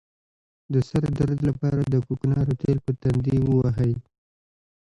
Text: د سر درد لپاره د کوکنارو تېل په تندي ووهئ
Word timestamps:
د 0.73 0.75
سر 0.89 1.03
درد 1.17 1.39
لپاره 1.49 1.81
د 1.83 1.95
کوکنارو 2.07 2.53
تېل 2.61 2.77
په 2.85 2.91
تندي 3.01 3.37
ووهئ 3.41 3.93